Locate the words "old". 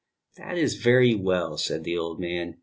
1.95-2.19